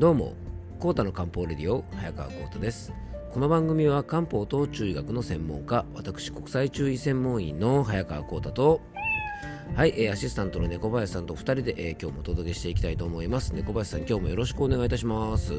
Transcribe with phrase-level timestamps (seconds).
[0.00, 0.32] どうも
[0.78, 2.90] コータの漢方レディオ早川コータです。
[3.34, 8.80] この番組は漢方と中医学の専門家私国際中医専門医の早川コータと
[9.76, 13.54] はい、えー、アシスタントの猫林さんと2人で、えー、今日もお届けしていきたいと思います。
[13.54, 15.52] 猫林さん今日もよろしくお願いいたします。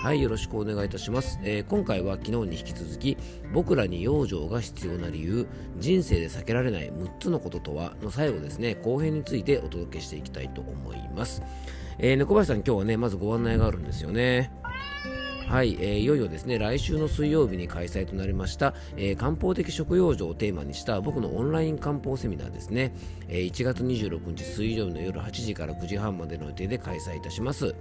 [0.00, 3.16] はいよろしくお願いいたします、えー、今回は昨日に引き続き
[3.52, 11.42] 僕らに養生が必要な理由人生で避けられない6つのこととはの最後ですね後編についてお届けしていきたいと思います。
[11.98, 14.50] えー、猫林さん、今日はね、まずご案内があるんですよね。
[15.48, 22.92] はい、えー、いよいよですね来週の水曜日に開催となりました、えー、漢方的食用場をテーマにした僕のオンライン漢方セミナーですね、
[23.28, 27.76] えー、1月26日水曜日の夜8時から9時半までの予定で開催いたします。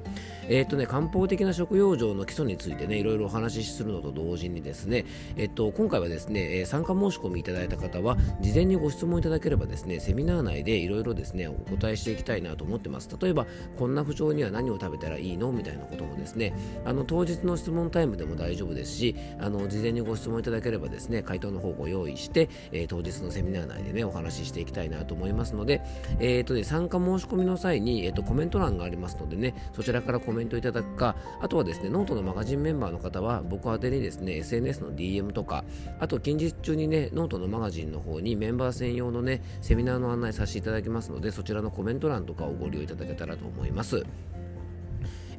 [0.47, 5.05] えっ、とね漢方的な食用場の基礎についてねいろいろお話しするのと同時にですね
[5.35, 13.09] えっ、と今回はですね、え参加申し込みいただいた方は事前にご質問いただければですねセミナー内でいろいろですねお答えしていきたいなと思ってます。
[13.19, 15.51] 例えばこんな不調には何を食べたらいいの？
[15.51, 16.53] みたいなこともですね
[16.85, 25.81] あの当日の質問タイムでも大丈夫ですしあの事前にご質問いただければですね回答の方ご用意して、えー、当日のセミナー内でねお話ししていきたいなと思いますので、
[26.19, 35.63] えーとね、参加申し込みの際に、えーと、コメント欄がありますのでねそちらからコメントいただくかあとはですねノートのマガジンメンバーの方は僕宛てにですね SNS の DM とか
[35.99, 44.05] あと近日中にねノートのマガジンの方にメンバー専用のねセミナーの案内させていただきますのでそちらのコメント欄とかをご利用いただけたらと思います。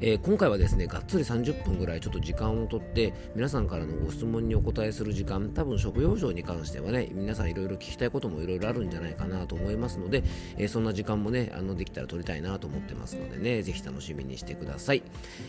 [0.01, 10.23] えー、今回はですねがっつり30分ぐらいちょっと時間をとって皆さんからのご質問にお答えする時間多分食養生に関してはね皆さんいろいろ聞きたいこともいろいろあるんじゃないかなと思いますので、
[10.59, 15.03] えー、そんな時間もねあのできたら取りたいなと思ってますのでねぜひ楽しみにしてください。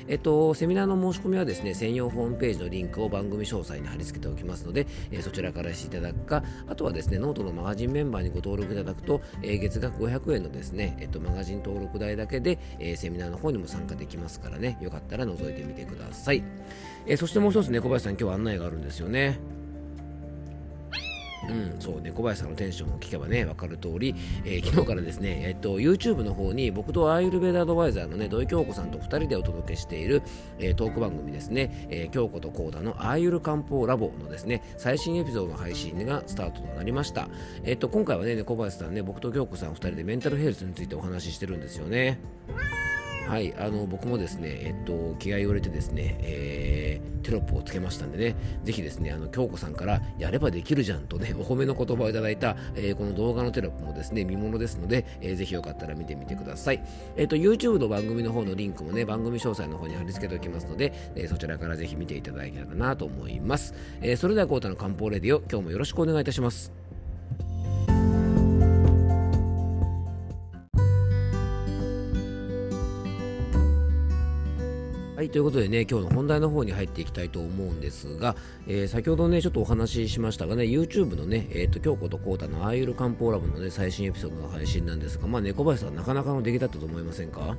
[0.07, 14.77] えっとセミナーの申し込みはですね専用ホームページのリンクを番組詳細に貼り付けておきますので、えー、そちらからしていただくかあとはですねノートのマガジンメンバーにご登録いただくと、えー、月額500円のですね、えっと、マガジン登録代だけで、えセミナーの方にも参加できますからね。
[14.81, 16.43] よかったら覗いてみてください、
[17.05, 19.39] え、そしてもう一つ猫林さん今日案内があるんですよね。
[21.49, 30.21] うん、そう猫林さんのテンションを聞けばね分かる通り、えー、昨日からですね、えっと、YouTube の方に僕とアーユルベーダアドバイザーのね土井京子さんと2人でお届けしている、
[30.59, 37.29] えー、トーク番組ですね、えー、京子とコーダのアーユル漢方ラボのですね最新エピソードの配信がスタートとなりました、
[37.63, 42.19] えっと、今回はね猫林さんね僕と京子さん2人でメンタルヘルスについてお話ししてるんですよね。
[43.27, 56.81] はい、あの僕もですね、えっと、気合を入れてですね、えー、テロップをつけましたんでね、ぜひですね、あの京子さんからやればできるじゃんとね、お褒めの言葉をいただいた、えー、この動画のテロップもですね、見ものですので、えー、ぜひよかったら見てみてください。
[57.17, 63.73] えっと、YouTube の番組の方のリンクもね、番組詳細の方に貼り付けておきますので、え、そちらからぜひ見ていただけたらなと思います。
[64.01, 66.86] え、それでは、コータの漢方レディオ、今日もよろしくお願いいたします。
[75.17, 78.35] はい、ということでね、今日の本題の方に入っていきたいと思うんですが、
[78.67, 87.57] えー、先ほどね、ちょっとお話ししましたがね、YouTube のね、えっ、ー、と、京子とコータのアーユル漢方ラボのね、最新エピソードの配信なんですが、まあ、猫林さんなかなかの出来だったと思いませんか？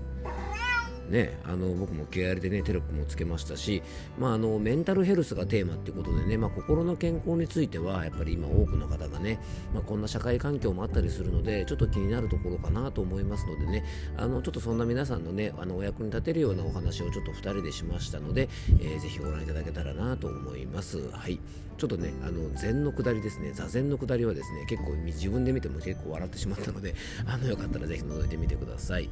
[1.09, 3.83] ね、あの僕も気合でねテロップもつけましたし、
[4.19, 9.41] まあ、あのメンタルヘルスがテーマっていうことでね、まあ、心の健康についてはやっぱり今多くの方がね、
[9.73, 13.85] まあ、こんな社会環境もあったりするのでちょっと気になるところかなと思いますのでね
[14.17, 18.49] あのちょっとそんな皆さんのねあのお役に立てるようなお話をちょっと2人でしましたので、
[18.81, 21.11] えー、ぜひご覧いただけたらなと思います。
[21.11, 21.41] はい
[21.79, 26.95] ちょっとね、あの禅の下りですね、座禅の下りはですね、結構自分で見ても結構笑ってしまったので、
[27.25, 29.09] あのよかったらぜひ覗いてみてください。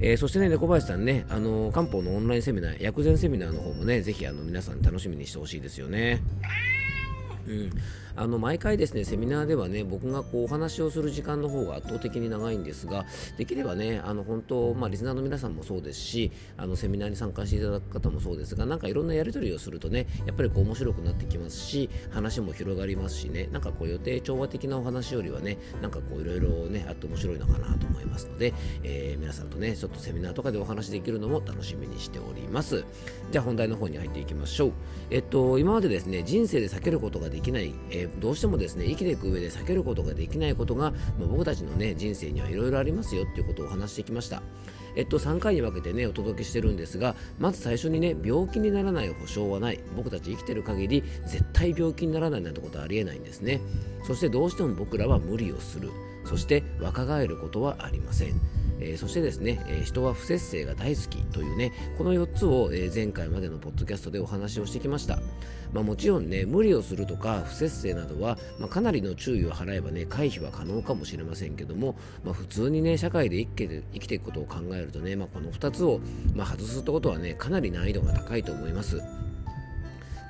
[0.00, 6.22] えー、そしてね、猫林さんね、あの漢方のオンラインセミナー、薬膳セミナーの方もね、ぜひあの皆さん楽しみにしてほしいですよね。
[7.48, 7.70] うん、
[8.20, 13.06] あの毎回ですねセミナーではね僕がこうお話をする時間の方が圧倒的に長いんですが
[13.38, 28.52] できればねあの本当、まあ、リスナーの皆さんもそうですしあのセミナーに参加していただく方もそうですがなんかいろんなやり取りをするとねやっぱりこう面白くなってきますし話も広がりますしねなんかこう予定調和的なお話よりはねなんかこういろいろねあって面白いのかなと思いますので、
[28.82, 32.84] えー、皆さんとねちょっとセミナーとかでお話できるのも楽しみにしております。
[33.30, 34.72] じゃあ本題の方に入っていきましょう。
[35.08, 44.42] えっと今までですね人生で避けることができない、えー、どうしてもですね生きていく上で避けることができないことが、まあ、僕たちのね人生にはいろいろありますよっていうことをお話してきました。
[44.96, 49.80] えっと、3回に分けてねお届けしてるんですがまず最初にね病気にならない保証はない。
[49.96, 53.60] 僕たち生きてる限り絶対病気にならないなんてことはありえないんですね。
[54.04, 55.90] そしてどうしても僕らは無理をする。
[56.24, 58.59] そして若返ることはありません。
[58.80, 65.18] えー、そしてですね、えー、人は不節制が大好きというねこの4つを、えー、前回までのポッドキャストでお話をしてきました、
[65.72, 76.00] まあ、もちろんね無理をするとか不節制などは、まあ、かなりの注意を払えばね回避は可能かもしれませんけども、まあ、普通にね社会で生きて生きていくことを考えるとね、まあ、この2つを、
[76.34, 79.02] ま、外すってことはねかなり難易度が高いと思います。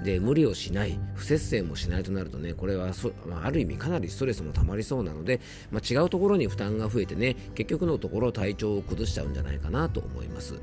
[0.05, 2.93] で無理をしない不節制もしないとなるとねこれは、
[3.26, 10.55] まあ、ある意味かなりストレスもたまりそうなので、まあ、違うところに負担が増えてね結局のところ体調を崩しちゃうんじゃないかなと思います。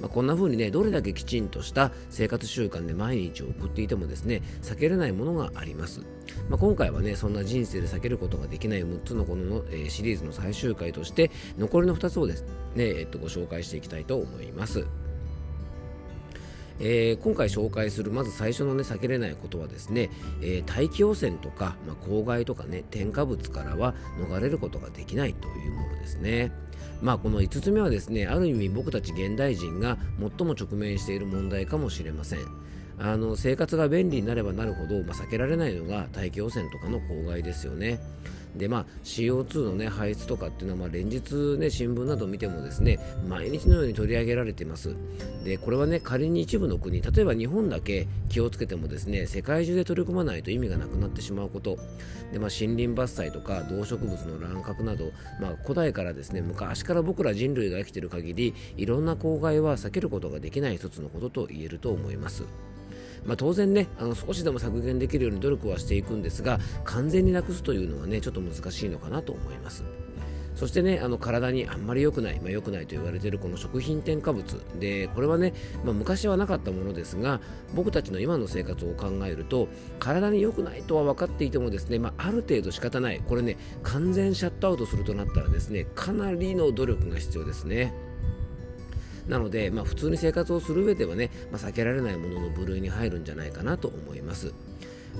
[0.00, 6.00] まあ、こんな風にねどれだけきちんとした生活習慣で毎日を送っていてもですね避けれないものがあります、
[6.48, 12.44] まあ、今回はねそんな人生で避けることができない6つのこの、えー、シリーズの最終回として残りの2つをです
[12.74, 14.86] ね、え、っとご紹介していきたいと思います
[16.80, 20.10] えー、今回紹介するまず最初のね避けれないことはですね、
[20.40, 26.52] えー、大気汚染とか、まあ、公害とかね添加物からは逃れることができないというものですね。
[27.02, 32.40] まあこの5つ目はですねある意味僕たち現代人が最も直面している問題かもしれません。
[32.98, 37.98] あの生活が便利になればなるほど、まあ、避けられないのが大気汚染とかの公害ですよね。
[38.56, 42.98] でまあ CO2 のね排出とかっていうのはまあ連日ね新聞など見てもですね
[43.28, 44.96] 毎日のように取り上げられています。
[45.44, 51.78] でこれはね仮に一部の国例えば日本だけ気をつけてもですね世界中で取り組まないと意味がなくなってしまうこと。
[52.32, 62.44] でまあ森林伐採とか動植物の乱獲などまあ古代からですね昔から僕ら人類が生きている限りいろんな公害は避けることができない一つのことと言えると思います。
[63.24, 69.84] まあ、当然ねあの少しでも削減できるように努力はしていくんですが完全になくすというのはねちょっと難しいのかなと思います。
[70.56, 74.60] そしてねあの体にあんまり良くない、まあ、良くないと言われているこの食品添加物。
[74.78, 77.40] でこれはね、まあ、昔はなかったものですが
[77.74, 79.68] 僕たちの今の生活を考えると
[79.98, 83.22] 体に良くないとは分かっていてもですね、まあ、ある程度仕方ない。
[83.26, 87.94] これね完全シャットアウトするとなったらですねかなりの努力が必要ですね。
[89.30, 94.52] なので、まあ、普通に生活をする上ではね、まあ、避けられないものの部類に入るんじゃないかなと思います。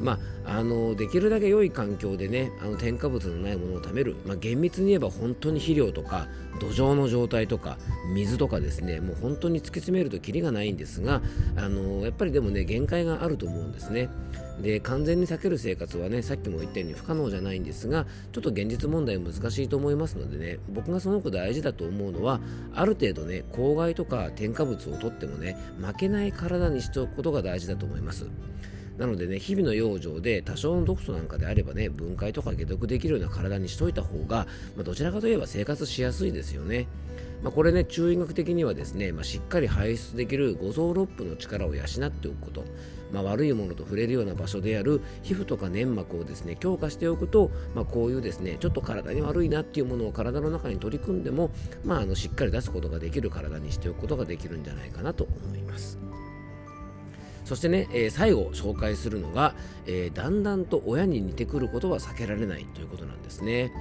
[0.00, 6.28] まあ、あのできるだけ良い環境でねあの添加物のないものを食べる、まあ、厳密に言えば本当に肥料とか
[6.60, 7.76] 土壌の状態とか
[8.14, 11.20] 水とかですねもう本当に突き詰めるとキリがないんですが
[11.56, 14.08] あのやっぱりでもね限界があると思うんですね。
[14.62, 22.40] で完全に避ける生活はねさっきも言ったように不可能じゃないんですがちょっと現実問題難しいと思いますのでね僕がすごく大事だと思うのは
[22.74, 28.26] ある程度ね公害とか添加物を取ってもね負けない体にしておくことが大事だと思います。
[28.98, 34.46] なのでね日々の養生で多少の毒素なんかであればね分解とか解毒できるような体にしといた方が、
[34.76, 36.86] まあ、どちらかといえば生活しやすいですよね。
[37.42, 42.64] まあ、これね中医学的にはですね、まあ、しっかり排出できる五臓六腑の力を養っておくこと、
[43.12, 51.50] まあ、悪いものと触れるような場所である皮膚とか粘膜をですね強化しておくと、まあ、こういうですねちょっと体に悪いなっていうものを体の中に取り組んでも、
[51.84, 55.98] まあ、あのしっかり出すことができる体にしておくことができるんじゃないかなと思います。
[57.50, 63.72] そしてね、えー、最後紹介するのが、えー、だんだんと親に似てくることは避けられないということなんですね。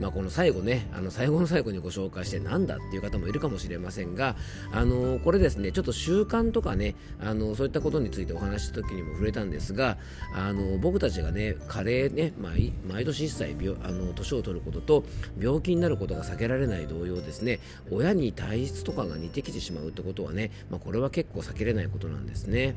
[0.00, 4.36] まあ、この最後ね、あの最後の最後にご紹介してなんだっていう方もいるかもしれませんが、
[4.72, 9.98] あのこれですね、ちょっと習慣とかね、あのそういったことについてお話した時にも触れたんですが、
[10.34, 15.04] あの僕たちがね、加齢ね、毎毎年1歳病あの年を取ることと
[15.38, 17.60] 病気になることが避けられない同様ですね、
[17.90, 22.74] 親に体質とかが似てきてしまうってことはね、まあ、これは結構避けれないことなんですね。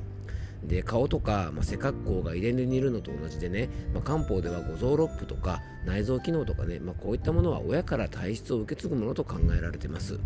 [0.67, 10.19] で顔とか、まあ、背格好が遺伝で似るのと同じでね、まあ、漢方では五臓六腑とか内臓機能とかね、まあ、こういったものは親から体質を受け継ぐものと考えられてます。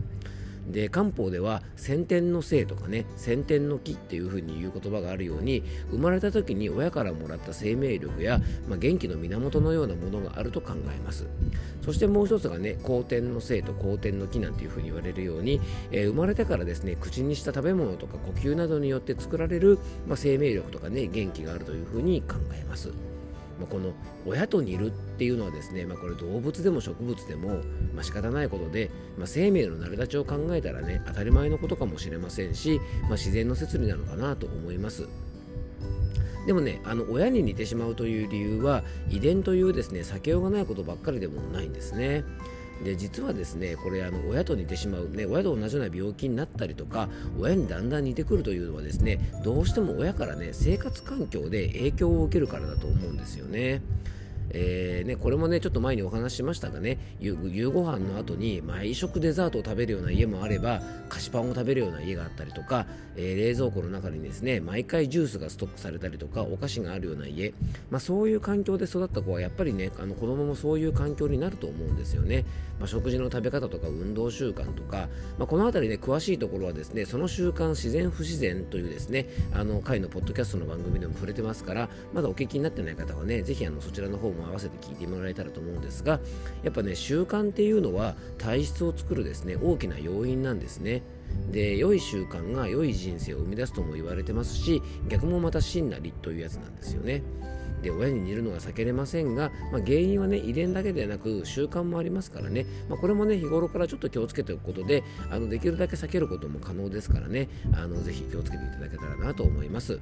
[0.70, 11.28] で漢方では先天の性とかね先天の木っていう風に言う言葉があるように生まれた時に親からもらった生命力や、まあ、元気の源のようなものがあると考えます。
[11.84, 15.60] そしてもう一つがね後天の性と後天の木なんていう風に言われるように、
[15.92, 22.92] えー、生まれてからですね口にした食べ物とか呼吸などによって作られる、まあ、生命力とかね元気があるという風に考えます。
[23.60, 23.94] ま、この
[24.26, 27.62] 親と似るっていうのはですね、まあ、これ動物でも植物でも、
[27.94, 35.08] まあ、仕方ないことで、まあ、生命の成り立ちを考えたらね当たり前のことかもしれませんし、まあ、自然の摂理なのかなと思います
[36.48, 42.24] でもねあの親に似てしまうという理由は遺伝というですね避けようがないことばっかりでもないんですね
[42.84, 53.82] で実はですねこれあの親と似てしまう、ね、親と同じような病気になったりとか親にだんだん似てくるというのはですねどうしても親からね生活環境で影響を受けるからだと思うんですよね。
[54.52, 67.54] えーね、これもねちょっと前にお話ししましたがね夕ご飯の後に毎食デザートを食べるような家もあれば菓子パンを食べるような家があったりとか、えー、冷蔵庫の中にですね毎回ジュースがストックされたりとかお菓子があるような家、
[67.90, 72.46] まあ、そういう環境で育った子はやっぱりねあの子供もそういう環境になると思うんですよね、
[72.80, 86.20] まあ、食事の食べ方とか運動習慣とか、まあ、この辺りね詳しいところはですねその習慣自然不自然というですねあの回のポッドキャストの番組でも触れてますからまだお聞きになってない方はねぜひあのそちらの方も合わせて聞いてもらえたらと思うんですが
[86.64, 91.04] やっぱね習慣っていうのは体質を作るですね大きな要因なんですね。
[91.52, 97.22] で良い習慣が良い人生を生み出すとも言われてますし逆もまた真なりというやつなんですよね。
[97.82, 110.00] で親に似るのが避けれませんが、まあ、原因はね遺伝だけではなく習慣もありますからね、まあ、これもね日頃からちょっと気をつけておくことであのできるだけ避けることも可能ですからねあのぜひ気をつけていただけたらなと思います。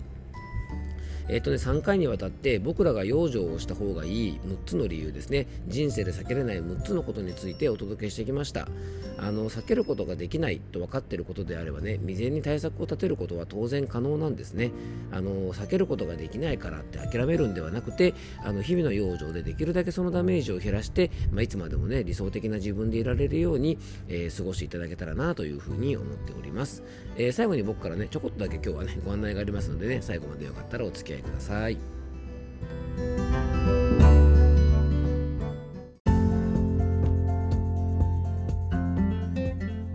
[1.30, 8.68] えっ、ー、とね、3回にわたって僕らが養生をした方がいい6つの理由ですね、人生で避けれない6つのことについてお届けしてきました。
[9.20, 14.72] あの避けることができないと分かっていることであればね、未然に対策を立てることは当然可能なんですね。
[15.12, 26.84] あの避けることができないからって諦めるんではなくて、あの日々の養生でできるだけそのダメージを減らして、まあ、いつまでもね、理想的な自分でいられるように、えー、過ごしていただけたらなというふうに思っております。
[27.18, 31.78] えー、最後に僕からね、ちょこっとだけ今日はね、ご案内がありますのでね、最後までよかったらお付き合いください。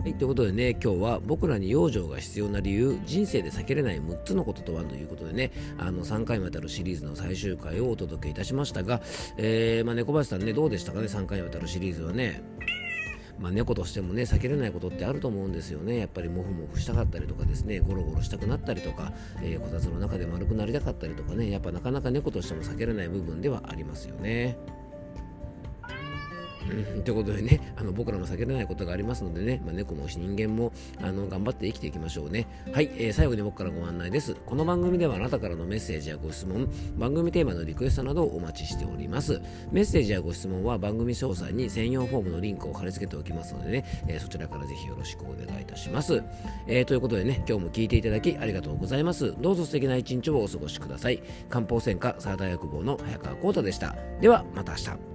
[0.03, 9.01] はいということでね、今日は僕らに養生が必要な理由、人生で避けれない6つのこととはということでね、あの3回にわたるシリーズの最終回をお届けいたしましたが、
[9.37, 12.41] えー、まあ、猫林さんね、どうでしたかね、3回にわたるシリーズはね。
[13.43, 24.57] まあ、猫としてもね避けれないことってあると思うんですよねやっぱりモフモフしたかったりとかですねゴロゴロしたくなったりとか、えー、こたつの中で丸くなりたかったりとかねやっぱなかなか猫としても避けれない部分ではありますよね。
[26.69, 32.47] うん、ということでね、あの僕らも避けられないことがありますのでね、まあ、猫も人間もあの頑張って生きていきましょうね。
[32.71, 34.35] はい、えー、最後に僕からご案内です。
[34.45, 36.67] この番組ではあなたからのメッセージやご質問、
[36.97, 39.41] 番組テーマのリクエストなどをお待ちしております。
[39.71, 46.23] メッセージやご質問は番組詳細に専用フォームのリンクを貼り付けておきますのでね、えー、そちらからぜひよろしくお願いいたします。
[46.67, 49.33] えー、ということでね、今日も聞いていただきありがとうございます。
[49.39, 51.21] どうぞ素敵な一日をお過ごしください。
[51.49, 53.95] 漢方専科サーダ薬房の早川幸太でした。
[54.21, 55.12] では、また明日。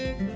[0.00, 0.29] thank you